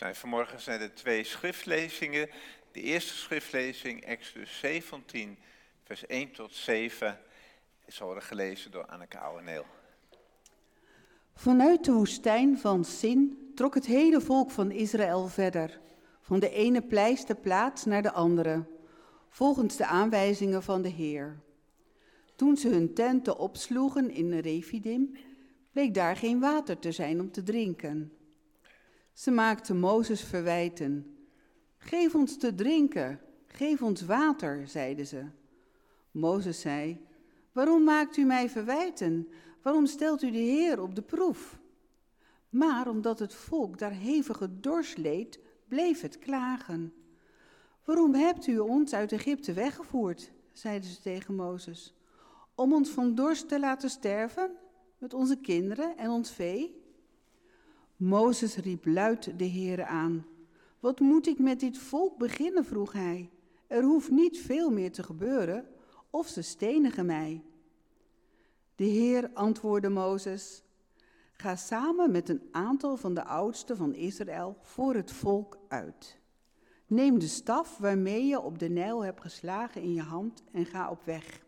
[0.00, 2.28] zijn vanmorgen zijn er twee schriftlezingen.
[2.72, 5.38] De eerste schriftlezing, Exodus 17,
[5.84, 7.18] vers 1 tot 7,
[7.84, 9.64] is worden gelezen door Anneke Ouweneel.
[11.34, 15.80] Vanuit de woestijn van Sin trok het hele volk van Israël verder,
[16.20, 18.64] van de ene pleister plaats naar de andere,
[19.28, 21.40] volgens de aanwijzingen van de Heer.
[22.36, 25.16] Toen ze hun tenten opsloegen in Refidim,
[25.72, 28.19] bleek daar geen water te zijn om te drinken.
[29.12, 31.16] Ze maakten Mozes verwijten.
[31.78, 35.24] Geef ons te drinken, geef ons water, zeiden ze.
[36.10, 37.06] Mozes zei,
[37.52, 39.28] waarom maakt u mij verwijten?
[39.62, 41.58] Waarom stelt u de Heer op de proef?
[42.48, 46.92] Maar omdat het volk daar hevige dorst leed, bleef het klagen.
[47.84, 50.32] Waarom hebt u ons uit Egypte weggevoerd?
[50.52, 51.94] zeiden ze tegen Mozes.
[52.54, 54.50] Om ons van dorst te laten sterven,
[54.98, 56.79] met onze kinderen en ons vee?
[58.00, 60.26] Mozes riep luid de Heere aan.
[60.78, 62.64] Wat moet ik met dit volk beginnen?
[62.64, 63.30] vroeg hij.
[63.66, 65.66] Er hoeft niet veel meer te gebeuren,
[66.10, 67.42] of ze stenigen mij.
[68.74, 70.62] De Heer antwoordde Mozes:
[71.32, 76.18] Ga samen met een aantal van de oudsten van Israël voor het volk uit.
[76.86, 80.90] Neem de staf waarmee je op de Nijl hebt geslagen in je hand en ga
[80.90, 81.44] op weg.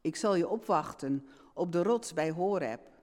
[0.00, 2.97] Ik zal je opwachten op de rots bij Horeb.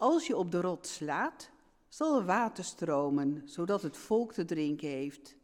[0.00, 1.50] Als je op de rots slaat,
[1.88, 5.36] zal er water stromen, zodat het volk te drinken heeft.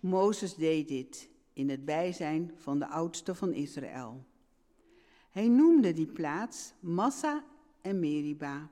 [0.00, 4.24] Mozes deed dit in het bijzijn van de oudste van Israël.
[5.30, 7.44] Hij noemde die plaats Massa
[7.80, 8.70] en Meriba,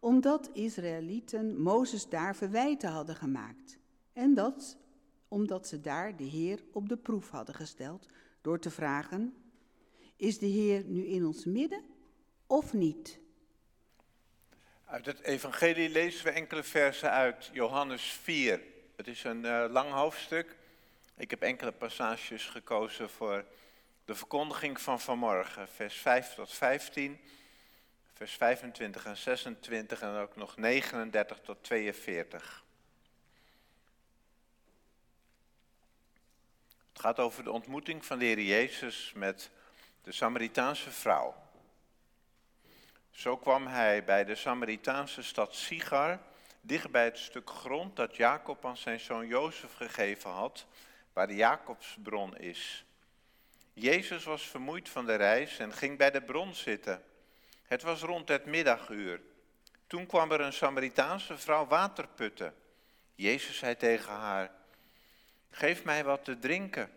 [0.00, 3.78] omdat Israëlieten Mozes daar verwijten hadden gemaakt.
[4.12, 4.76] En dat
[5.28, 8.08] omdat ze daar de Heer op de proef hadden gesteld
[8.40, 9.34] door te vragen,
[10.16, 11.82] is de Heer nu in ons midden
[12.46, 13.26] of niet?
[14.88, 18.60] Uit het evangelie lezen we enkele versen uit Johannes 4.
[18.96, 20.56] Het is een uh, lang hoofdstuk.
[21.16, 23.44] Ik heb enkele passages gekozen voor
[24.04, 25.68] de verkondiging van vanmorgen.
[25.68, 27.20] Vers 5 tot 15,
[28.14, 32.64] vers 25 en 26 en ook nog 39 tot 42.
[36.92, 39.50] Het gaat over de ontmoeting van de Heer Jezus met
[40.02, 41.47] de Samaritaanse vrouw.
[43.18, 46.18] Zo kwam hij bij de Samaritaanse stad Sigar,
[46.60, 50.66] dicht bij het stuk grond dat Jacob aan zijn zoon Jozef gegeven had,
[51.12, 52.84] waar de Jacobsbron is.
[53.72, 57.02] Jezus was vermoeid van de reis en ging bij de bron zitten.
[57.62, 59.20] Het was rond het middaguur.
[59.86, 62.54] Toen kwam er een Samaritaanse vrouw water putten.
[63.14, 64.50] Jezus zei tegen haar:
[65.50, 66.90] Geef mij wat te drinken.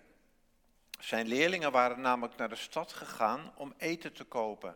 [0.99, 4.75] Zijn leerlingen waren namelijk naar de stad gegaan om eten te kopen.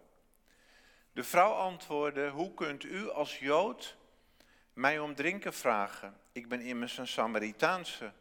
[1.16, 3.96] De vrouw antwoordde, hoe kunt u als Jood
[4.74, 6.18] mij om drinken vragen?
[6.32, 8.12] Ik ben immers een Samaritaanse.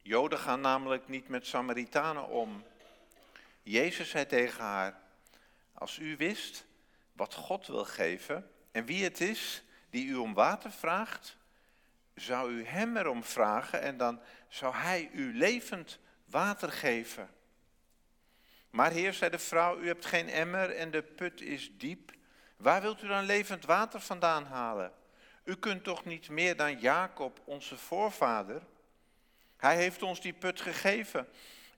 [0.00, 2.64] Joden gaan namelijk niet met Samaritanen om.
[3.62, 5.00] Jezus zei tegen haar,
[5.72, 6.64] als u wist
[7.12, 11.36] wat God wil geven en wie het is die u om water vraagt,
[12.14, 17.30] zou u hem erom vragen en dan zou hij u levend water geven.
[18.72, 22.12] Maar heer, zei de vrouw, u hebt geen emmer en de put is diep.
[22.56, 24.92] Waar wilt u dan levend water vandaan halen?
[25.44, 28.62] U kunt toch niet meer dan Jacob, onze voorvader?
[29.56, 31.28] Hij heeft ons die put gegeven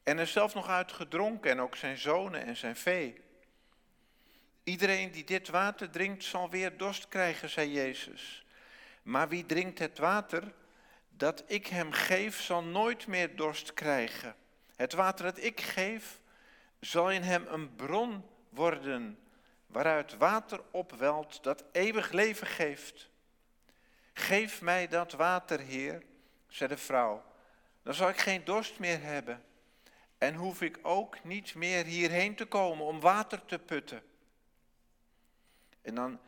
[0.03, 3.21] en er zelf nog uit gedronken en ook zijn zonen en zijn vee.
[4.65, 8.45] Iedereen die dit water drinkt zal weer dorst krijgen, zei Jezus.
[9.03, 10.53] Maar wie drinkt het water
[11.09, 14.37] dat ik hem geef, zal nooit meer dorst krijgen.
[14.77, 16.19] Het water dat ik geef,
[16.85, 19.19] zal in hem een bron worden
[19.67, 23.09] waaruit water opwelt dat eeuwig leven geeft.
[24.13, 26.03] Geef mij dat water, Heer,
[26.49, 27.25] zei de vrouw,
[27.83, 29.45] dan zal ik geen dorst meer hebben
[30.19, 34.03] en hoef ik ook niet meer hierheen te komen om water te putten.
[35.83, 36.21] En dan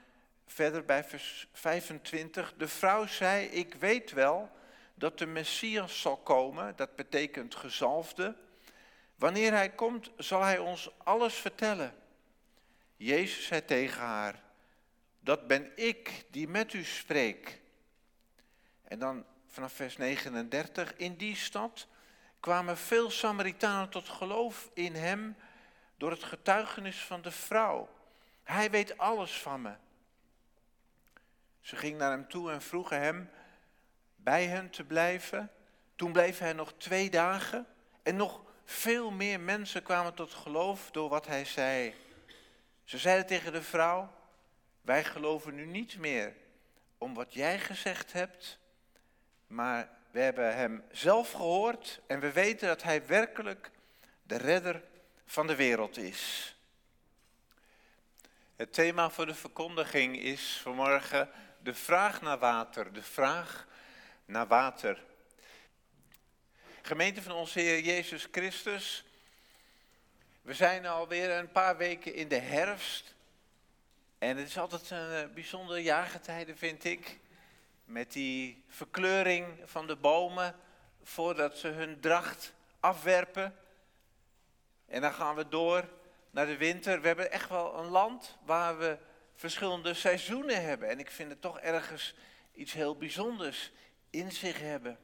[0.46, 4.50] verder bij vers 25, de vrouw zei, ik weet wel
[4.94, 8.36] dat de Messias zal komen, dat betekent gezalfde,
[9.16, 11.95] Wanneer hij komt, zal hij ons alles vertellen.
[12.97, 14.42] Jezus zei tegen haar,
[15.21, 17.60] dat ben ik die met u spreek.
[18.83, 21.86] En dan vanaf vers 39, in die stad
[22.41, 25.36] kwamen veel Samaritanen tot geloof in hem
[25.97, 27.89] door het getuigenis van de vrouw.
[28.42, 29.74] Hij weet alles van me.
[31.60, 33.30] Ze ging naar hem toe en vroegen hem
[34.16, 35.51] bij hen te blijven.
[35.95, 37.66] Toen bleef hij nog twee dagen
[38.03, 41.95] en nog veel meer mensen kwamen tot geloof door wat hij zei.
[42.84, 44.13] Ze zeiden tegen de vrouw,
[44.80, 46.34] wij geloven nu niet meer
[46.98, 48.59] om wat jij gezegd hebt,
[49.47, 53.71] Maar we hebben hem zelf gehoord en we weten dat hij werkelijk
[54.22, 54.83] de redder
[55.27, 56.54] van de wereld is.
[58.57, 61.30] Het thema voor de verkondiging is vanmorgen
[61.62, 62.92] de vraag naar water.
[62.92, 63.66] De vraag
[64.24, 65.04] naar water.
[66.86, 69.04] Gemeente van onze Heer Jezus Christus.
[70.42, 73.15] We zijn alweer een paar weken in de herfst.
[74.18, 77.18] En het is altijd een eh, bijzondere jaargetijde, vind ik.
[77.84, 80.54] Met die verkleuring van de bomen
[81.03, 83.56] voordat ze hun dracht afwerpen.
[84.86, 85.88] En dan gaan we door
[86.30, 87.00] naar de winter.
[87.00, 88.98] We hebben echt wel een land waar we
[89.34, 90.88] verschillende seizoenen hebben.
[90.88, 92.15] En ik vind het toch ergens
[92.54, 93.72] iets heel bijzonders
[94.10, 94.98] in zich hebben.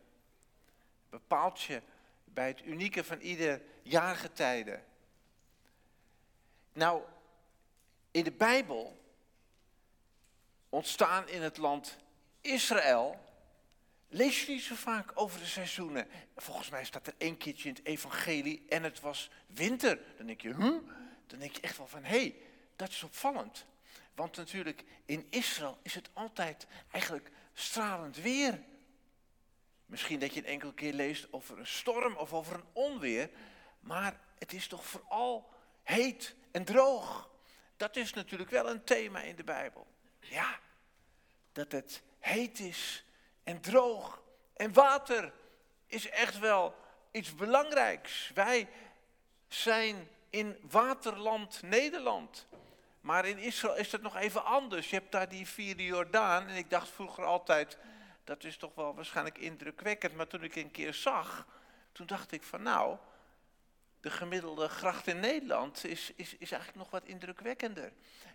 [1.12, 1.82] Bepaalt je
[2.24, 4.80] bij het unieke van ieder jaargetijde.
[6.72, 7.02] Nou,
[8.10, 9.00] in de Bijbel
[10.68, 11.96] ontstaan in het land
[12.40, 13.30] Israël.
[14.08, 16.08] Lees je niet zo vaak over de seizoenen.
[16.36, 19.98] Volgens mij staat er één keertje in het evangelie en het was winter.
[20.16, 20.76] Dan denk je, huh?
[21.26, 22.36] Dan denk je echt wel van, hé, hey,
[22.76, 23.66] dat is opvallend.
[24.14, 28.62] Want natuurlijk in Israël is het altijd eigenlijk stralend weer.
[29.92, 33.30] Misschien dat je een enkele keer leest over een storm of over een onweer.
[33.80, 35.50] Maar het is toch vooral
[35.82, 37.30] heet en droog.
[37.76, 39.86] Dat is natuurlijk wel een thema in de Bijbel.
[40.20, 40.58] Ja,
[41.52, 43.04] dat het heet is
[43.42, 44.22] en droog.
[44.54, 45.32] En water
[45.86, 46.74] is echt wel
[47.10, 48.30] iets belangrijks.
[48.34, 48.68] Wij
[49.48, 52.46] zijn in waterland Nederland.
[53.00, 54.90] Maar in Israël is het nog even anders.
[54.90, 56.48] Je hebt daar die vierde Jordaan.
[56.48, 57.78] En ik dacht vroeger altijd,
[58.24, 60.14] dat is toch wel waarschijnlijk indrukwekkend.
[60.14, 61.46] Maar toen ik een keer zag,
[61.92, 62.96] toen dacht ik van nou,
[64.00, 67.92] de gemiddelde gracht in Nederland is, is, is eigenlijk nog wat indrukwekkender.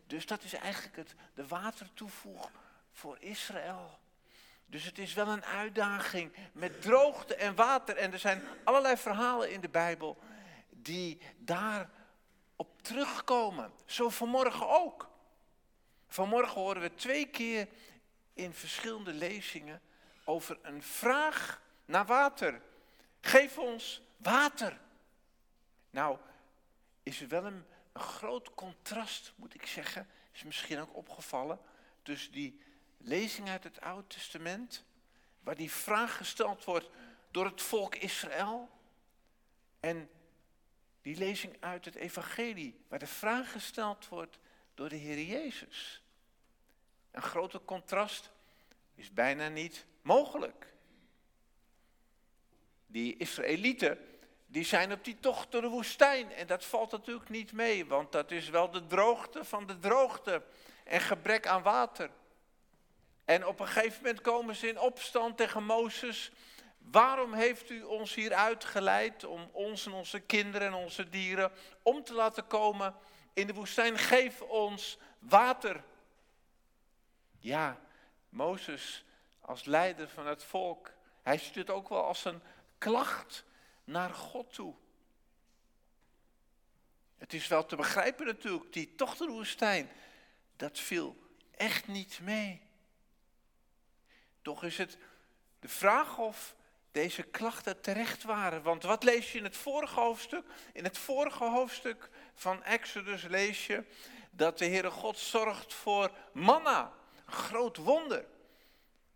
[0.07, 2.51] Dus dat is eigenlijk het, de watertoevoeg
[2.91, 3.99] voor Israël.
[4.65, 7.97] Dus het is wel een uitdaging met droogte en water.
[7.97, 10.17] En er zijn allerlei verhalen in de Bijbel
[10.69, 11.89] die daar
[12.55, 13.71] op terugkomen.
[13.85, 15.09] Zo vanmorgen ook.
[16.07, 17.67] Vanmorgen horen we twee keer
[18.37, 19.81] in verschillende lezingen
[20.23, 22.61] over een vraag naar water.
[23.21, 24.79] Geef ons water.
[25.89, 26.17] Nou,
[27.03, 27.65] is er wel een,
[27.99, 31.59] groot contrast, moet ik zeggen, is misschien ook opgevallen,
[32.01, 32.61] tussen die
[32.97, 34.83] lezing uit het Oude Testament,
[35.39, 36.89] waar die vraag gesteld wordt
[37.31, 38.69] door het volk Israël,
[39.79, 40.09] en
[41.01, 44.39] die lezing uit het Evangelie, waar de vraag gesteld wordt
[44.73, 46.01] door de Heer Jezus.
[47.17, 48.31] Een groter contrast
[48.95, 50.73] is bijna niet mogelijk.
[52.87, 53.97] Die Israëlieten,
[54.45, 56.31] die zijn op die tocht door de woestijn.
[56.31, 60.43] En dat valt natuurlijk niet mee, want dat is wel de droogte van de droogte
[60.83, 62.09] en gebrek aan water.
[63.25, 66.31] En op een gegeven moment komen ze in opstand tegen Mozes.
[66.77, 71.51] Waarom heeft u ons hier uitgeleid om ons en onze kinderen en onze dieren
[71.83, 72.95] om te laten komen
[73.33, 73.97] in de woestijn?
[73.97, 75.83] Geef ons water.
[77.39, 77.79] Ja,
[78.29, 79.05] Mozes
[79.41, 80.91] als leider van het volk,
[81.21, 82.41] hij stuurt ook wel als een
[82.77, 83.43] klacht
[83.83, 84.75] naar God toe.
[87.17, 89.89] Het is wel te begrijpen natuurlijk, die tocht woestijn,
[90.55, 91.17] dat viel
[91.51, 92.61] echt niet mee.
[94.41, 94.97] Toch is het
[95.59, 96.55] de vraag of
[96.91, 98.61] deze klachten terecht waren.
[98.61, 100.45] Want wat lees je in het vorige hoofdstuk?
[100.73, 103.83] In het vorige hoofdstuk van Exodus lees je
[104.31, 106.93] dat de Heere God zorgt voor manna,
[107.27, 108.25] groot wonder.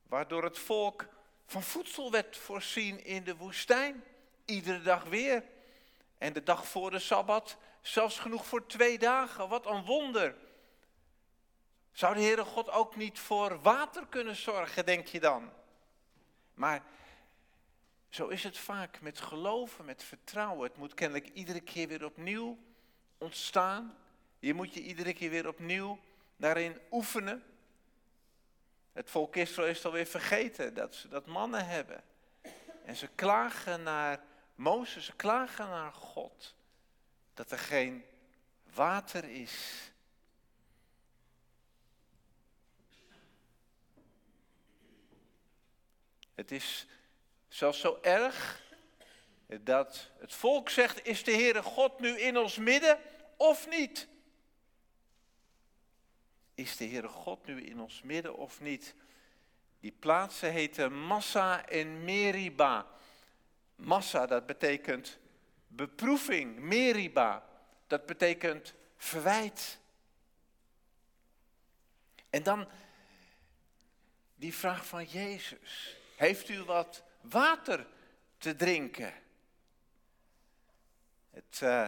[0.04, 1.08] Waardoor het volk
[1.46, 4.04] van voedsel werd voorzien in de woestijn.
[4.46, 5.44] Iedere dag weer.
[6.18, 9.50] En de dag voor de Sabbat zelfs genoeg voor twee dagen.
[9.50, 10.36] Wat een wonder.
[11.92, 15.52] Zou de Heere God ook niet voor water kunnen zorgen, denk je dan?
[16.54, 16.84] Maar
[18.10, 20.68] zo is het vaak met geloven, met vertrouwen.
[20.68, 22.58] Het moet kennelijk iedere keer weer opnieuw
[23.18, 23.98] ontstaan.
[24.40, 26.00] Je moet je iedere keer weer opnieuw
[26.36, 27.44] daarin oefenen.
[28.94, 32.04] Het volk Israël is alweer vergeten dat ze dat mannen hebben.
[32.86, 34.24] En ze klagen naar
[34.56, 36.56] Mozes, ze klagen naar God.
[37.34, 38.06] Dat er geen
[38.74, 39.92] water is.
[46.36, 46.88] Het is
[47.48, 48.62] zelfs zo erg
[49.48, 53.00] dat het volk zegt, is de Heere God nu in ons midden
[53.38, 54.08] of niet?
[56.62, 58.96] Is de Heere God nu in ons midden of niet?
[59.80, 62.88] Die plaatsen heten Massa en Meriba.
[63.76, 65.18] Massa, dat betekent
[65.68, 66.60] beproeving.
[66.60, 67.46] Meriba,
[67.88, 69.80] dat betekent verwijt.
[72.30, 72.68] En dan
[74.36, 75.96] die vraag van Jezus.
[76.16, 77.88] heeft u wat water
[78.38, 79.14] te drinken?
[81.30, 81.88] Het, uh,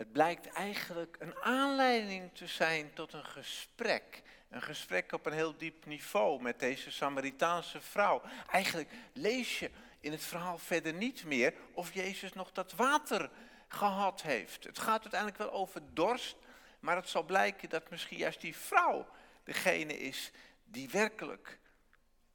[0.00, 4.22] het blijkt eigenlijk een aanleiding te zijn tot een gesprek.
[4.48, 8.22] Een gesprek op een heel diep niveau met deze Samaritaanse vrouw.
[8.50, 13.30] Eigenlijk lees je in het verhaal verder niet meer of Jezus nog dat water
[13.68, 14.64] gehad heeft.
[14.64, 16.36] Het gaat uiteindelijk wel over dorst,
[16.78, 19.08] maar het zal blijken dat misschien juist die vrouw
[19.44, 20.30] degene is
[20.64, 21.58] die werkelijk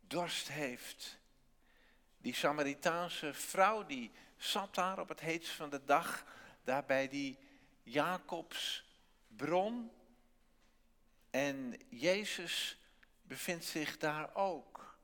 [0.07, 1.17] dorst heeft.
[2.17, 6.25] Die Samaritaanse vrouw die zat daar op het heetst van de dag,
[6.63, 7.43] daar bij die
[7.85, 9.91] Jacobsbron.
[11.29, 12.79] En Jezus
[13.21, 14.97] bevindt zich daar ook.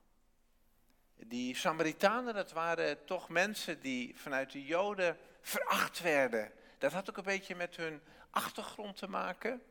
[1.15, 6.51] Die Samaritanen, dat waren toch mensen die vanuit de Joden veracht werden.
[6.77, 9.61] Dat had ook een beetje met hun achtergrond te maken.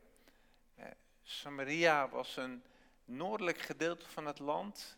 [0.75, 0.85] Eh,
[1.23, 2.63] Samaria was een
[3.05, 4.97] noordelijk gedeelte van het land.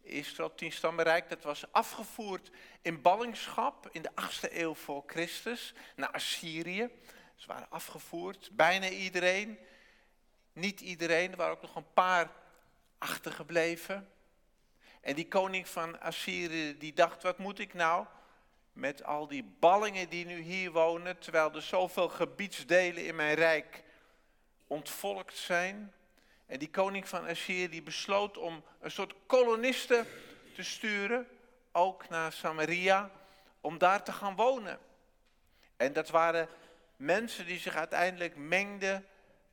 [0.00, 2.50] Israël, tien stammenrijk, dat was afgevoerd
[2.82, 6.90] in ballingschap in de 8e eeuw voor Christus naar Assyrië.
[7.36, 9.58] Ze waren afgevoerd, bijna iedereen.
[10.52, 12.30] Niet iedereen, er waren ook nog een paar
[12.98, 14.10] achtergebleven.
[15.00, 18.06] En die koning van Assyrië die dacht, wat moet ik nou
[18.72, 23.82] met al die ballingen die nu hier wonen, terwijl er zoveel gebiedsdelen in mijn rijk
[24.66, 25.92] ontvolkt zijn.
[26.46, 30.06] En die koning van Assyrië die besloot om een soort kolonisten
[30.54, 31.28] te sturen,
[31.72, 33.10] ook naar Samaria,
[33.60, 34.78] om daar te gaan wonen.
[35.76, 36.48] En dat waren
[36.96, 39.06] mensen die zich uiteindelijk mengden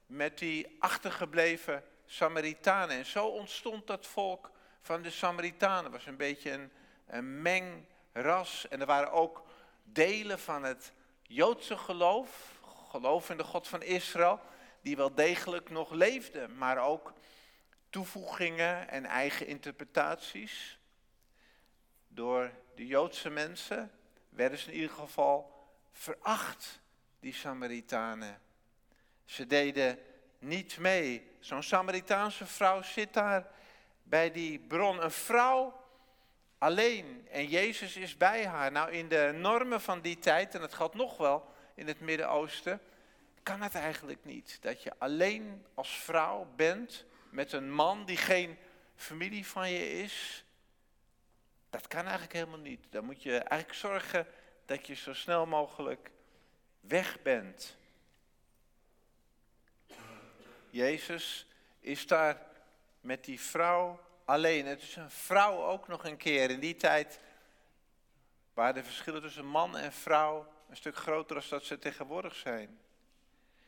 [0.05, 2.97] met die achtergebleven Samaritanen.
[2.97, 5.83] En zo ontstond dat volk van de Samaritanen.
[5.83, 6.71] Het was een beetje een,
[7.07, 8.67] een mengras.
[8.67, 9.43] En er waren ook
[9.83, 14.39] delen van het Joodse geloof, geloof in de God van Israël,
[14.81, 17.13] die wel degelijk nog leefden, maar ook
[17.89, 20.79] toevoegingen en eigen interpretaties.
[22.07, 23.91] Door de Joodse mensen
[24.29, 26.79] werden ze in ieder geval veracht
[27.19, 28.41] die Samaritanen.
[29.25, 29.99] Ze deden
[30.39, 31.31] niet mee.
[31.39, 33.47] Zo'n Samaritaanse vrouw zit daar
[34.03, 35.03] bij die bron.
[35.03, 35.83] Een vrouw
[36.57, 38.71] alleen en Jezus is bij haar.
[38.71, 42.81] Nou, in de normen van die tijd, en het gaat nog wel in het Midden-Oosten,
[43.43, 44.57] kan het eigenlijk niet.
[44.61, 48.57] Dat je alleen als vrouw bent met een man die geen
[48.95, 50.45] familie van je is.
[51.69, 52.85] Dat kan eigenlijk helemaal niet.
[52.89, 54.27] Dan moet je eigenlijk zorgen
[54.65, 56.11] dat je zo snel mogelijk
[56.79, 57.77] weg bent.
[60.69, 61.47] Jezus
[61.79, 62.47] is daar
[63.01, 64.65] met die vrouw alleen.
[64.65, 66.49] Het is een vrouw ook nog een keer.
[66.49, 67.19] In die tijd
[68.53, 72.79] waren de verschillen tussen man en vrouw een stuk groter dan dat ze tegenwoordig zijn.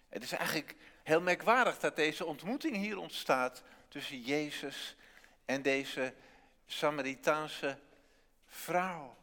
[0.10, 4.96] Het is eigenlijk heel merkwaardig dat deze ontmoeting hier ontstaat tussen Jezus
[5.46, 6.14] en deze
[6.66, 7.78] Samaritaanse
[8.48, 9.18] vrouw.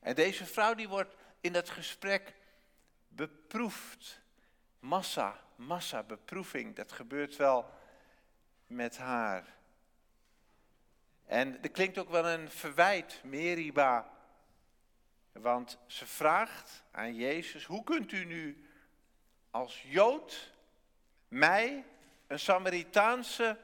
[0.00, 2.34] En deze vrouw die wordt in dat gesprek
[3.16, 4.22] beproefd.
[4.78, 7.70] Massa, massa beproeving, dat gebeurt wel
[8.66, 9.44] met haar.
[11.26, 14.12] En er klinkt ook wel een verwijt, Meriba.
[15.32, 18.68] Want ze vraagt aan Jezus, hoe kunt u nu
[19.50, 20.52] als Jood
[21.28, 21.84] mij,
[22.26, 23.58] een Samaritaanse,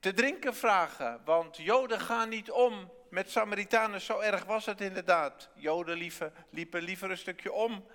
[0.00, 1.20] te drinken vragen?
[1.24, 5.48] Want Joden gaan niet om met Samaritanen, zo erg was het inderdaad.
[5.54, 7.86] Joden liepen, liepen liever een stukje om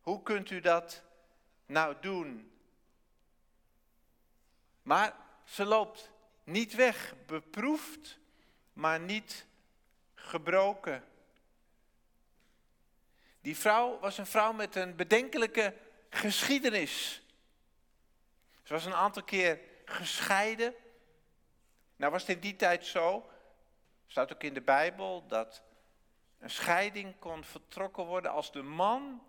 [0.00, 1.02] hoe kunt u dat
[1.66, 2.52] nou doen?
[4.82, 6.10] Maar ze loopt
[6.44, 8.18] niet weg, beproefd,
[8.72, 9.46] maar niet
[10.14, 11.04] gebroken.
[13.40, 15.74] Die vrouw was een vrouw met een bedenkelijke
[16.10, 17.22] geschiedenis.
[18.62, 20.74] Ze was een aantal keer gescheiden.
[21.96, 23.30] Nou was het in die tijd zo,
[24.06, 25.62] staat ook in de Bijbel, dat
[26.38, 29.22] een scheiding kon vertrokken worden als de man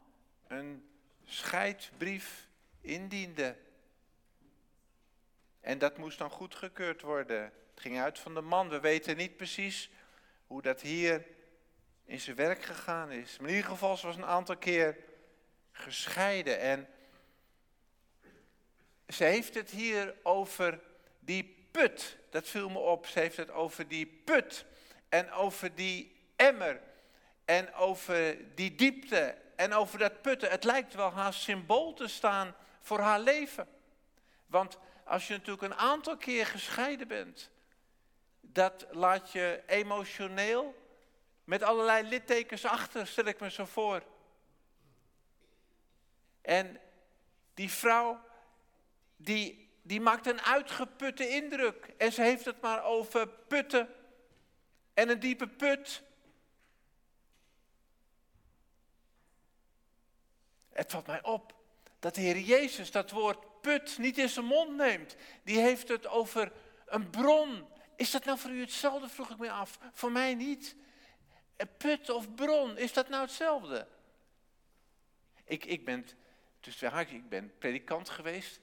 [0.51, 0.89] een
[1.25, 2.47] scheidsbrief
[2.81, 3.57] indiende.
[5.59, 7.41] En dat moest dan goedgekeurd worden.
[7.41, 8.69] Het ging uit van de man.
[8.69, 9.89] We weten niet precies
[10.47, 11.27] hoe dat hier
[12.05, 13.37] in zijn werk gegaan is.
[13.37, 14.97] Maar in ieder geval, ze was een aantal keer
[15.71, 16.59] gescheiden.
[16.59, 16.87] En
[19.07, 20.79] ze heeft het hier over
[21.19, 22.17] die put.
[22.29, 23.05] Dat viel me op.
[23.05, 24.65] Ze heeft het over die put.
[25.09, 26.81] En over die emmer.
[27.45, 30.49] En over die diepte en over dat putten.
[30.49, 33.67] Het lijkt wel haar symbool te staan voor haar leven.
[34.47, 37.49] Want als je natuurlijk een aantal keer gescheiden bent,
[38.39, 40.75] dat laat je emotioneel
[41.43, 44.03] met allerlei littekens achter, stel ik me zo voor.
[46.41, 46.79] En
[47.53, 48.19] die vrouw,
[49.15, 51.93] die, die maakt een uitgeputte indruk.
[51.97, 53.89] En ze heeft het maar over putten
[54.93, 56.03] en een diepe put.
[60.73, 61.53] Het valt mij op
[61.99, 65.15] dat de Heer Jezus dat woord put niet in zijn mond neemt.
[65.43, 66.51] Die heeft het over
[66.85, 67.67] een bron.
[67.95, 69.79] Is dat nou voor u hetzelfde, vroeg ik me af.
[69.91, 70.75] Voor mij niet.
[71.77, 73.87] Put of bron, is dat nou hetzelfde?
[75.43, 76.07] Ik, ik ben,
[76.59, 78.59] tussen haakjes, ik ben predikant geweest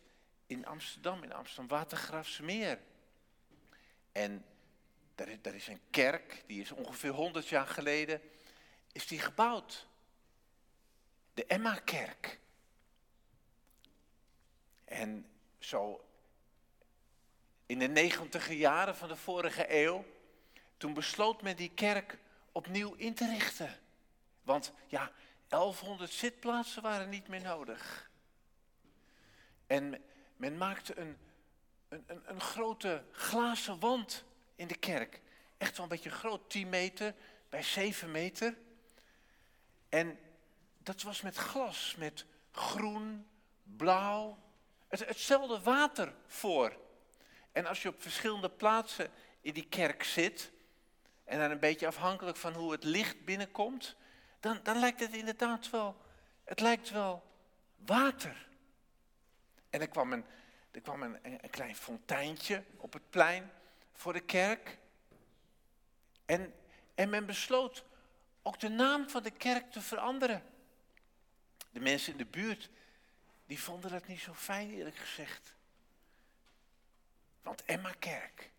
[0.46, 2.78] in Amsterdam, in Amsterdam Watergraafsmeer.
[4.12, 4.44] En
[5.14, 8.20] daar is, daar is een kerk, die is ongeveer 100 jaar geleden,
[8.92, 9.87] is die gebouwd.
[11.38, 12.38] De Emma-kerk.
[14.84, 15.26] En
[15.58, 16.04] zo
[17.66, 20.04] in de negentiger jaren van de vorige eeuw,
[20.76, 22.18] toen besloot men die kerk
[22.52, 23.78] opnieuw in te richten.
[24.42, 25.12] Want ja,
[25.48, 28.10] 1100 zitplaatsen waren niet meer nodig.
[29.66, 30.04] En
[30.36, 31.16] men maakte een,
[31.88, 35.20] een, een, een grote glazen wand in de kerk.
[35.56, 37.14] Echt wel een beetje groot, 10 meter
[37.48, 38.56] bij 7 meter.
[39.88, 40.18] En
[40.88, 43.28] dat was met glas, met groen,
[43.62, 44.38] blauw,
[44.88, 46.76] het, hetzelfde water voor.
[47.52, 50.50] En als je op verschillende plaatsen in die kerk zit,
[51.24, 53.96] en dan een beetje afhankelijk van hoe het licht binnenkomt,
[54.40, 55.96] dan, dan lijkt het inderdaad wel,
[56.44, 57.22] het lijkt wel
[57.76, 58.48] water.
[59.70, 60.24] En er kwam een,
[60.70, 63.50] er kwam een, een klein fonteintje op het plein
[63.92, 64.78] voor de kerk.
[66.24, 66.54] En,
[66.94, 67.84] en men besloot
[68.42, 70.56] ook de naam van de kerk te veranderen.
[71.70, 72.70] De mensen in de buurt,
[73.46, 75.54] die vonden dat niet zo fijn eerlijk gezegd.
[77.42, 78.50] Want Emma Kerk,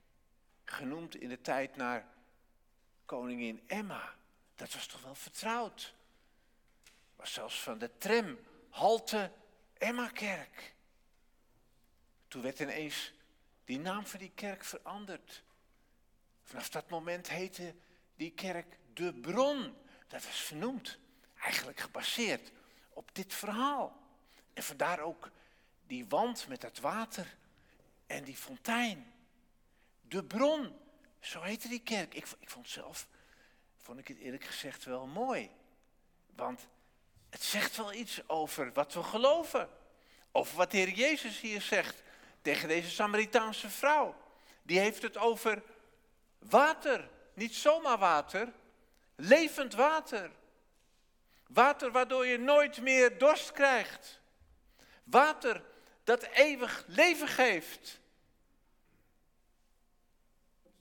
[0.64, 2.08] genoemd in de tijd naar
[3.06, 4.16] koningin Emma,
[4.56, 5.94] dat was toch wel vertrouwd.
[7.16, 8.40] Was zelfs van de tram,
[8.70, 9.32] halte
[9.78, 10.74] Emma Kerk.
[12.28, 13.14] Toen werd ineens
[13.66, 15.44] die naam van die kerk veranderd.
[16.44, 17.76] Vanaf dat moment heette
[18.16, 19.76] die kerk de bron.
[20.08, 20.98] Dat was vernoemd,
[21.40, 22.52] eigenlijk gebaseerd
[23.00, 23.98] op dit verhaal.
[24.54, 25.30] En vandaar ook
[25.88, 27.38] die wand met dat water
[28.08, 29.14] en die fontein.
[30.02, 30.78] De bron,
[31.20, 32.14] zo heette die kerk.
[32.14, 33.08] Ik, ik vond zelf,
[33.78, 35.50] vond ik het eerlijk gezegd wel mooi.
[36.36, 36.68] Want
[37.30, 39.70] het zegt wel iets over wat we geloven.
[40.32, 42.02] Over wat de Heer Jezus hier zegt
[42.42, 44.16] tegen deze Samaritaanse vrouw.
[44.64, 45.64] Die heeft het over
[46.40, 47.10] water.
[47.34, 48.54] Niet zomaar water,
[49.16, 50.32] levend water.
[51.50, 54.22] Water waardoor je nooit meer dorst krijgt.
[55.04, 55.64] Water
[56.04, 58.00] dat eeuwig leven geeft.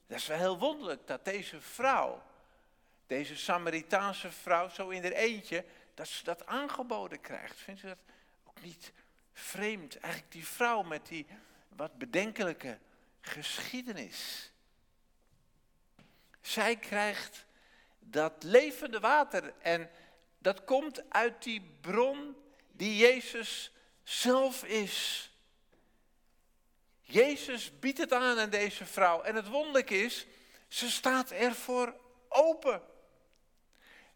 [0.07, 2.23] Dat is wel heel wonderlijk dat deze vrouw,
[3.07, 7.57] deze Samaritaanse vrouw, zo in haar eentje, dat ze dat aangeboden krijgt.
[7.57, 7.99] Vindt u dat
[8.45, 8.93] ook niet
[9.33, 9.99] vreemd?
[9.99, 11.27] Eigenlijk die vrouw met die
[11.69, 12.79] wat bedenkelijke
[13.21, 14.53] geschiedenis.
[16.41, 17.47] Zij krijgt
[17.99, 19.91] dat levende water en
[20.39, 22.37] dat komt uit die bron
[22.73, 23.73] die Jezus
[24.03, 25.31] zelf is.
[27.01, 29.23] Jezus biedt het aan aan deze vrouw.
[29.23, 30.27] En het wonderlijk is,
[30.69, 31.95] ze staat ervoor
[32.29, 32.83] open.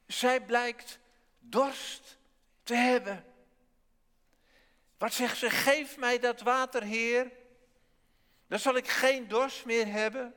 [0.07, 0.99] Zij blijkt
[1.39, 2.19] dorst
[2.63, 3.25] te hebben.
[4.99, 5.51] Wat zegt ze?
[5.51, 7.31] Geef mij dat water, Heer.
[8.47, 10.35] Dan zal ik geen dorst meer hebben.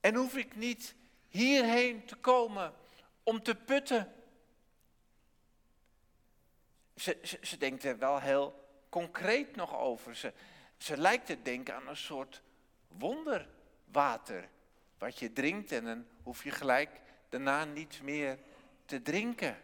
[0.00, 0.94] En hoef ik niet
[1.28, 2.74] hierheen te komen
[3.22, 4.14] om te putten.
[6.96, 10.16] Ze, ze, denkt er wel heel concreet nog over.
[10.16, 10.32] Ze,
[10.76, 12.42] ze lijkt te denken aan een soort
[12.88, 14.48] wonderwater.
[14.98, 18.38] Wat je drinkt en dan hoef je gelijk daarna niet meer
[18.84, 19.62] te drinken.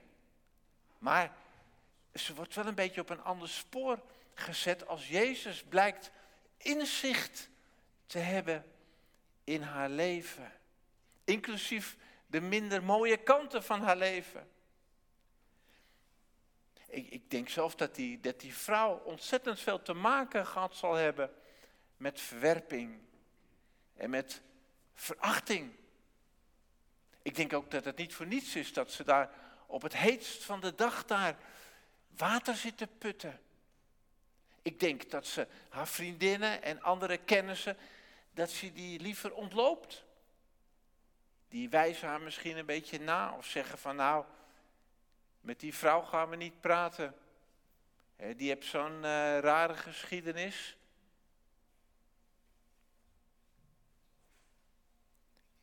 [0.98, 1.32] Maar
[2.14, 4.00] ze wordt wel een beetje op een ander spoor
[4.34, 6.10] gezet als Jezus blijkt
[6.56, 7.48] inzicht
[8.06, 8.64] te hebben
[9.44, 10.52] in haar leven.
[11.24, 14.48] Inclusief de minder mooie kanten van haar leven.
[16.92, 20.94] Ik, ik denk zelf dat die, dat die vrouw ontzettend veel te maken gehad zal
[20.94, 21.30] hebben
[21.96, 22.98] met verwerping
[23.96, 24.42] en met
[24.94, 25.72] verachting.
[27.22, 29.30] Ik denk ook dat het niet voor niets is dat ze daar
[29.66, 31.36] op het heetst van de dag daar
[32.16, 33.40] water zit te putten.
[34.62, 37.76] Ik denk dat ze haar vriendinnen en andere kennissen,
[38.32, 40.04] dat ze die liever ontloopt.
[41.48, 44.24] Die wijzen haar misschien een beetje na of zeggen van nou,
[45.42, 47.14] met die vrouw gaan we niet praten.
[48.36, 50.76] Die heeft zo'n uh, rare geschiedenis.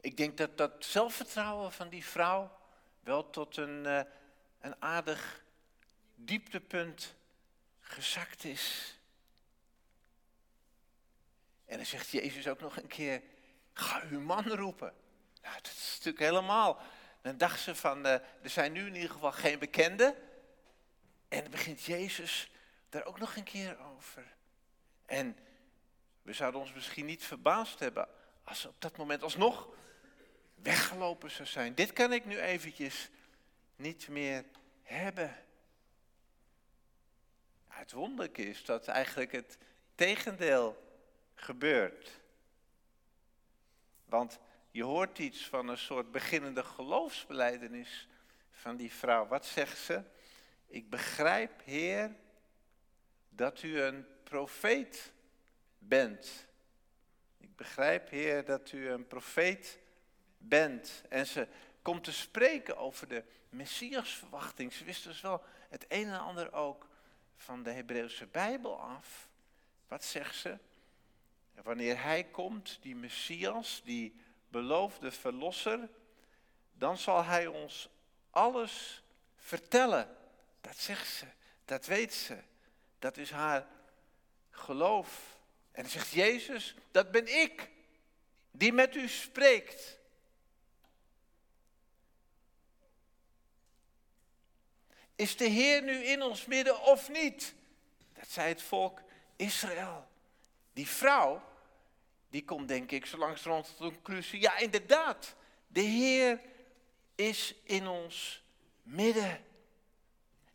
[0.01, 2.57] Ik denk dat dat zelfvertrouwen van die vrouw
[2.99, 4.01] wel tot een, uh,
[4.59, 5.43] een aardig
[6.15, 7.15] dieptepunt
[7.79, 8.97] gezakt is.
[11.65, 13.21] En dan zegt Jezus ook nog een keer,
[13.73, 14.93] ga uw man roepen.
[15.41, 16.81] Nou, dat is natuurlijk helemaal.
[17.21, 20.15] Dan dacht ze van, uh, er zijn nu in ieder geval geen bekenden.
[21.27, 22.51] En dan begint Jezus
[22.89, 24.23] daar ook nog een keer over.
[25.05, 25.38] En
[26.21, 28.08] we zouden ons misschien niet verbaasd hebben
[28.43, 29.69] als ze op dat moment alsnog
[30.55, 31.75] weggelopen zou zijn.
[31.75, 33.10] Dit kan ik nu eventjes
[33.75, 34.45] niet meer
[34.84, 35.36] hebben.
[37.67, 39.58] Het wonderlijke is dat eigenlijk het
[39.95, 40.97] tegendeel
[41.36, 42.19] gebeurt.
[44.05, 44.39] Want
[44.71, 48.08] je hoort iets van een soort beginnende geloofsbeleidenis
[48.49, 49.27] van die vrouw.
[49.27, 50.03] Wat zegt ze?
[50.67, 52.15] Ik begrijp, Heer,
[53.29, 55.13] dat u een profeet
[55.77, 56.47] bent.
[57.38, 59.79] Ik begrijp, Heer, dat u een profeet
[60.38, 61.03] bent.
[61.10, 61.47] En ze
[61.82, 64.73] komt te spreken over de Messiasverwachting.
[64.73, 66.88] Ze wist dus wel het een en ander ook
[67.38, 69.29] van de Hebreeuwse Bijbel af.
[69.88, 70.58] Wat zegt ze?
[71.63, 74.15] Wanneer hij komt, die Messias, die
[74.49, 75.89] beloofde verlosser,
[76.73, 77.89] dan zal hij ons
[78.29, 79.03] alles
[79.35, 80.17] vertellen.
[80.62, 81.25] Dat zegt ze,
[81.65, 82.38] dat weet ze.
[82.99, 83.67] Dat is haar
[84.49, 85.38] geloof.
[85.71, 87.69] En zegt Jezus, dat ben ik,
[88.51, 89.97] die met u spreekt.
[95.15, 97.55] Is de Heer nu in ons midden of niet?
[98.13, 99.01] Dat zei het volk
[99.35, 100.07] Israël.
[100.73, 101.43] Die vrouw,
[102.29, 104.41] die komt denk ik zo langzamerhand tot de conclusie.
[104.41, 105.35] Ja, inderdaad,
[105.67, 106.41] de Heer
[107.15, 108.43] is in ons
[108.83, 109.45] midden.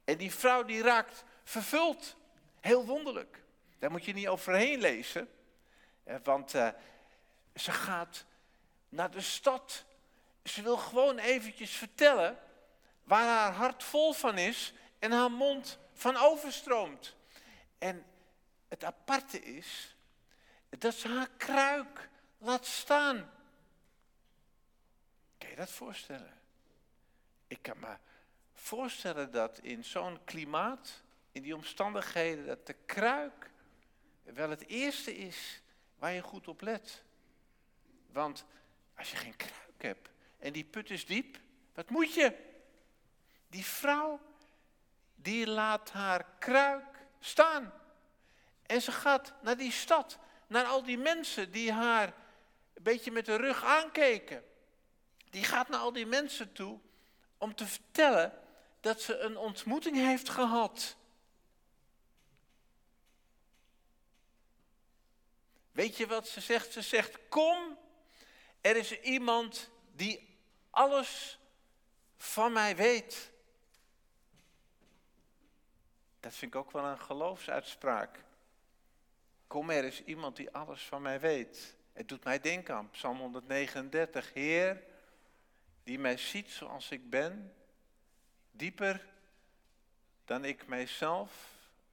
[0.04, 2.16] En die vrouw die raakt vervuld.
[2.60, 3.42] Heel wonderlijk.
[3.78, 5.28] Daar moet je niet overheen lezen.
[6.04, 6.68] Eh, want uh,
[7.54, 8.24] ze gaat
[8.88, 9.84] naar de stad.
[10.44, 12.38] Ze wil gewoon eventjes vertellen
[13.04, 17.16] waar haar hart vol van is en haar mond van overstroomt.
[17.78, 18.04] En
[18.68, 19.93] het aparte is
[20.78, 22.08] dat ze haar kruik
[22.38, 23.30] laat staan.
[25.38, 26.38] Kan je dat voorstellen?
[27.46, 27.96] Ik kan me
[28.52, 33.50] voorstellen dat in zo'n klimaat, in die omstandigheden, dat de kruik
[34.22, 35.62] wel het eerste is
[35.98, 37.02] waar je goed op let.
[38.06, 38.44] Want
[38.96, 41.38] als je geen kruik hebt en die put is diep,
[41.74, 42.52] wat moet je?
[43.48, 44.20] Die vrouw,
[45.14, 47.72] die laat haar kruik staan.
[48.66, 50.18] En ze gaat naar die stad,
[50.54, 52.14] naar al die mensen die haar
[52.74, 54.44] een beetje met de rug aankeken.
[55.30, 56.80] Die gaat naar al die mensen toe
[57.38, 58.42] om te vertellen
[58.80, 60.96] dat ze een ontmoeting heeft gehad.
[65.72, 66.72] Weet je wat ze zegt?
[66.72, 67.78] Ze zegt: Kom,
[68.60, 70.38] er is iemand die
[70.70, 71.38] alles
[72.16, 73.30] van mij weet.
[76.20, 78.24] Dat vind ik ook wel een geloofsuitspraak.
[79.46, 81.76] Kom, er is iemand die alles van mij weet.
[81.92, 84.33] Het doet mij denken aan Psalm 139.
[84.33, 84.83] Heer,
[85.83, 87.54] die mij ziet zoals ik ben,
[88.50, 89.07] dieper
[90.24, 91.52] dan ik mijzelf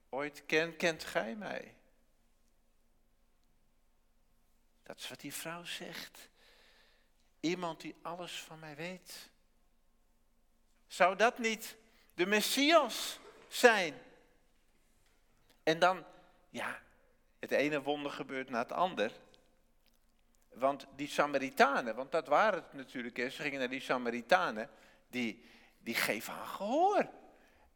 [0.10, 1.76] ooit ken, kent gij mij.
[4.84, 6.30] Dat is wat die vrouw zegt.
[7.40, 9.30] Iemand die alles van mij weet.
[10.88, 11.76] Zou dat niet
[12.14, 14.02] de Messias zijn?
[15.64, 16.06] En dan,
[16.50, 16.82] ja,
[17.42, 19.12] het ene wonder gebeurt na het ander.
[20.50, 24.70] Want die Samaritanen, want dat waren het natuurlijk, ze gingen naar die Samaritanen,
[25.10, 25.46] die,
[25.80, 27.10] die geven haar gehoor.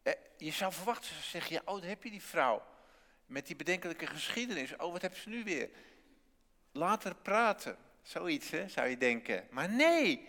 [0.03, 2.65] Eh, je zou verwachten, ze zeggen, ja, oh, daar heb je die vrouw.
[3.25, 4.75] Met die bedenkelijke geschiedenis.
[4.75, 5.69] Oh, wat hebben ze nu weer?
[6.71, 7.77] Later praten.
[8.01, 9.47] Zoiets, hè, zou je denken.
[9.49, 10.27] Maar nee,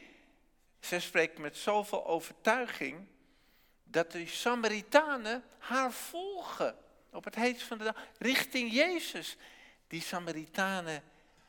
[0.80, 3.06] ze spreekt met zoveel overtuiging
[3.84, 6.76] dat de Samaritanen haar volgen
[7.16, 9.36] op het heet van de dag, richting Jezus.
[9.88, 11.02] Die Samaritanen,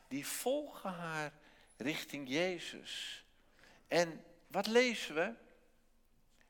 [0.08, 1.32] die volgen haar
[1.76, 3.24] richting Jezus.
[3.88, 5.32] En wat lezen we?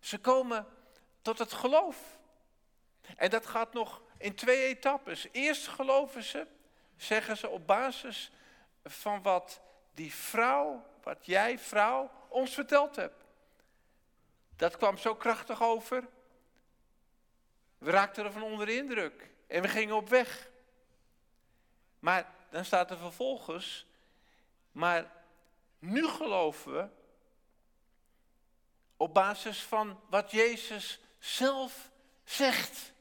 [0.01, 0.67] Ze komen
[1.23, 2.19] tot het geloof.
[3.17, 5.27] En dat gaat nog in twee etappes.
[5.33, 6.47] Eerst geloven ze,
[6.97, 8.31] zeggen ze op basis
[8.85, 9.61] van wat
[9.95, 13.25] die vrouw, wat jij vrouw, ons verteld hebt.
[14.57, 16.09] Dat kwam zo krachtig over.
[17.89, 20.51] We raakten er van onder de indruk en we gingen op weg.
[21.99, 23.87] Maar dan staat er vervolgens,
[24.73, 25.13] maar
[25.79, 26.89] nu geloven we
[28.97, 31.91] op basis van wat Jezus zelf
[32.25, 32.93] zegt.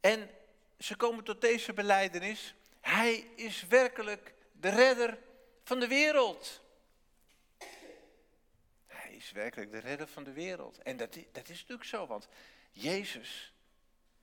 [0.00, 0.30] En
[0.78, 5.18] ze komen tot deze beleidenis, Hij is werkelijk de redder
[5.64, 6.60] van de wereld.
[8.86, 10.78] Hij is werkelijk de redder van de wereld.
[10.78, 12.28] En dat, dat is natuurlijk zo, want
[12.72, 13.52] Jezus,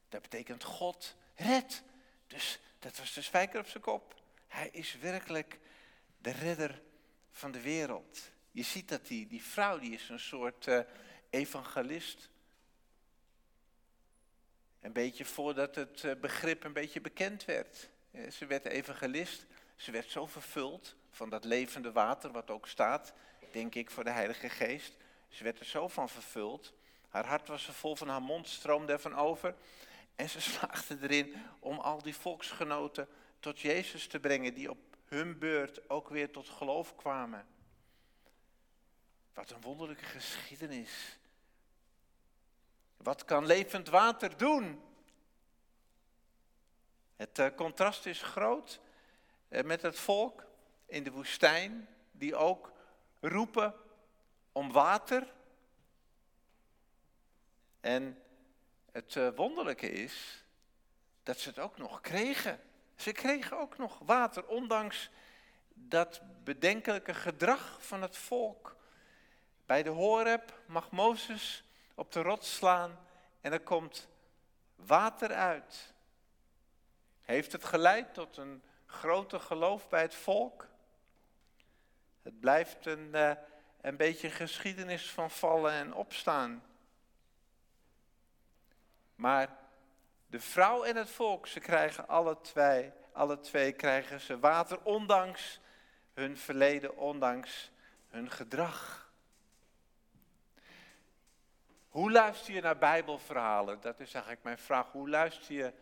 [0.10, 1.84] dat betekent God red.
[2.28, 4.22] Dus dat was de spijker op zijn kop.
[4.48, 5.60] Hij is werkelijk
[6.18, 6.82] de redder
[7.32, 8.32] van de wereld.
[8.52, 10.80] Je ziet dat die, die vrouw, die is een soort uh,
[11.30, 12.30] evangelist.
[14.82, 17.90] Een beetje voordat het uh, begrip een beetje bekend werd.
[18.12, 19.46] Uh, ze werd evangelist.
[19.76, 23.14] Ze werd zo vervuld van dat levende water, wat ook staat,
[23.52, 24.94] denk ik, voor de Heilige Geest.
[25.28, 26.74] Ze werd er zo van vervuld.
[27.10, 29.56] Haar hart was er vol van, haar mond stroomde ervan over.
[30.16, 33.08] En ze slaagde erin om al die volksgenoten
[33.40, 37.48] tot Jezus te brengen, die op hun beurt ook weer tot geloof kwamen.
[39.34, 41.18] Wat een wonderlijke geschiedenis.
[42.98, 44.82] Wat kan levend water doen?
[47.16, 48.80] Het uh, contrast is groot
[49.50, 50.46] uh, met het volk
[50.86, 52.72] in de woestijn, die ook
[53.20, 53.76] roepen
[54.52, 55.34] om water.
[57.80, 58.24] En
[58.92, 60.44] het uh, wonderlijke is
[61.24, 62.60] dat ze het ook nog kregen.
[62.96, 65.10] Ze kregen ook nog water, ondanks
[65.74, 68.76] dat bedenkelijke gedrag van het volk.
[69.66, 71.64] Bij de Horeb mag Mozes
[71.96, 73.00] op de rots slaan
[73.42, 74.08] en er komt
[74.76, 75.94] water uit.
[77.22, 80.68] Heeft het geleid tot een grote geloof bij het volk?
[82.22, 83.32] Het blijft een, uh,
[83.82, 86.64] een beetje geschiedenis van vallen en opstaan.
[89.20, 89.58] Maar
[90.28, 95.60] de vrouw en het volk, ze krijgen alle twee, alle twee krijgen ze water, ondanks
[96.14, 97.72] hun verleden, ondanks
[98.08, 99.12] hun gedrag.
[101.90, 103.82] Hoe luister je naar Bijbelverhalen?
[103.82, 104.92] Dat is eigenlijk mijn vraag.
[104.92, 105.74] Hoe luister je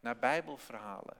[0.00, 1.16] naar Bijbelverhalen?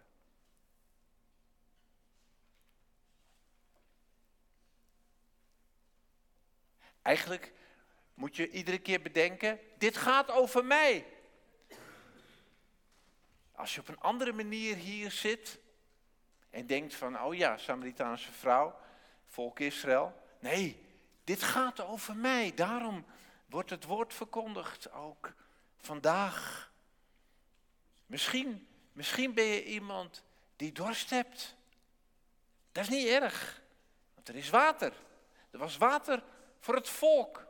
[7.02, 7.52] Eigenlijk
[8.14, 11.14] moet je iedere keer bedenken, dit gaat over mij.
[13.56, 15.58] Als je op een andere manier hier zit
[16.50, 18.78] en denkt van, oh ja, Samaritaanse vrouw,
[19.26, 20.20] volk Israël.
[20.38, 20.84] Nee,
[21.24, 22.52] dit gaat over mij.
[22.54, 23.04] Daarom
[23.46, 25.32] wordt het woord verkondigd ook
[25.78, 26.70] vandaag.
[28.06, 30.24] Misschien, misschien ben je iemand
[30.56, 31.54] die dorst hebt.
[32.72, 33.62] Dat is niet erg,
[34.14, 34.92] want er is water.
[35.50, 36.22] Er was water
[36.60, 37.46] voor het volk.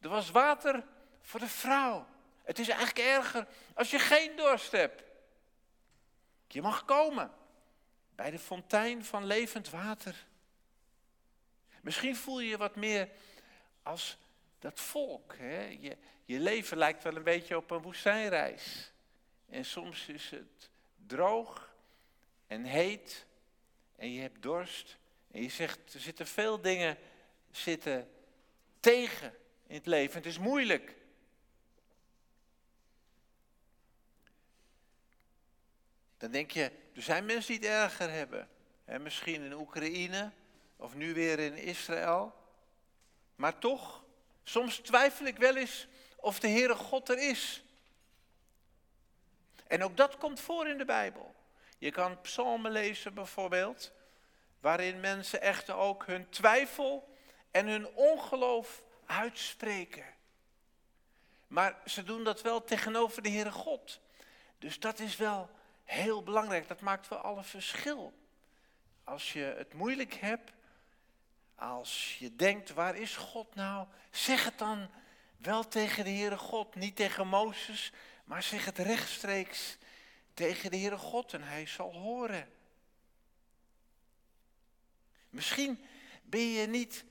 [0.00, 0.84] Er was water
[1.20, 2.06] voor de vrouw.
[2.42, 5.02] Het is eigenlijk erger als je geen dorst hebt.
[6.48, 7.32] Je mag komen
[8.14, 10.26] bij de fontein van levend water.
[11.80, 13.08] Misschien voel je je wat meer
[13.82, 14.18] als
[14.58, 15.34] dat volk.
[15.36, 15.64] Hè?
[15.80, 18.92] Je, je leven lijkt wel een beetje op een woestijnreis.
[19.48, 20.70] En soms is het
[21.06, 21.74] droog
[22.46, 23.26] en heet
[23.96, 24.96] en je hebt dorst.
[25.30, 26.98] En je zegt, er zitten veel dingen
[27.50, 28.10] zitten
[28.80, 29.34] tegen
[29.66, 30.16] in het leven.
[30.16, 30.95] Het is moeilijk.
[36.18, 38.48] Dan denk je, er zijn mensen die het erger hebben.
[39.00, 40.32] Misschien in Oekraïne
[40.76, 42.34] of nu weer in Israël.
[43.34, 44.04] Maar toch,
[44.44, 47.62] soms twijfel ik wel eens of de Heere God er is.
[49.66, 51.34] En ook dat komt voor in de Bijbel.
[51.78, 53.92] Je kan psalmen lezen bijvoorbeeld,
[54.60, 57.16] waarin mensen echt ook hun twijfel
[57.50, 60.04] en hun ongeloof uitspreken.
[61.46, 64.00] Maar ze doen dat wel tegenover de Heere God.
[64.58, 65.50] Dus dat is wel
[65.86, 66.68] heel belangrijk.
[66.68, 68.14] Dat maakt wel alle verschil.
[69.04, 70.52] Als je het moeilijk hebt,
[71.54, 73.86] als je denkt, waar is God nou?
[74.10, 74.90] Zeg het dan
[75.36, 77.92] wel tegen de Heere God, niet tegen Mozes,
[78.24, 79.78] maar zeg het rechtstreeks
[80.34, 82.50] tegen de Heere God en hij zal horen.
[85.30, 85.84] Misschien
[86.22, 87.04] ben je niet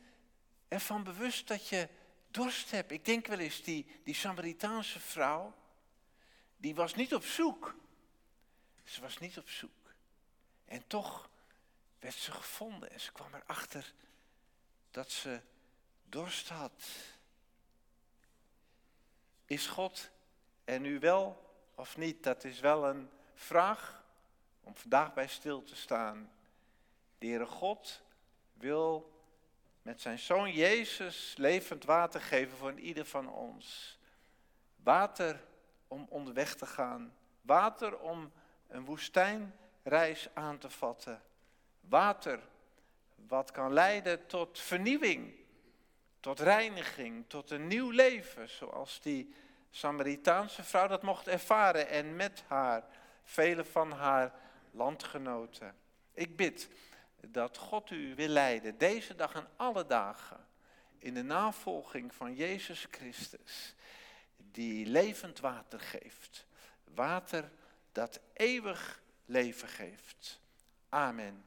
[0.68, 1.90] ervan bewust dat je
[2.32, 2.92] dorst hebt.
[2.92, 5.56] Ik denk wel eens, die, die Samaritaanse vrouw,
[6.58, 7.76] die was niet op zoek.
[8.86, 9.93] Ze was niet op zoek.
[10.65, 11.30] En toch
[12.00, 13.93] werd ze gevonden en ze kwam erachter
[14.91, 15.41] dat ze
[16.10, 16.84] dorst had.
[19.45, 20.10] Is God
[20.63, 22.24] er nu wel of niet?
[22.24, 24.04] Dat is wel een vraag
[24.62, 26.32] om vandaag bij stil te staan.
[27.17, 28.02] De Heere God
[28.54, 29.13] wil
[29.82, 33.98] met zijn zoon Jezus levend water geven voor ieder van ons.
[34.76, 35.43] Water
[35.88, 37.15] om onderweg te gaan.
[37.41, 38.32] Water om
[38.67, 41.21] een woestijnreis aan te vatten.
[41.82, 42.39] Water
[43.28, 45.34] wat kan leiden tot vernieuwing,
[46.19, 49.34] tot reiniging, tot een nieuw leven, zoals die
[49.71, 52.84] Samaritaanse vrouw dat mocht ervaren en met haar,
[53.23, 54.34] vele van haar
[54.71, 55.75] landgenoten.
[56.13, 56.69] Ik bid
[57.21, 60.47] dat God u wil leiden, deze dag en alle dagen,
[60.97, 63.75] in de navolging van Jezus Christus,
[64.38, 66.45] die levend water geeft.
[66.84, 67.51] Water
[67.96, 70.40] dat eeuwig leven geeft.
[70.90, 71.44] Amen.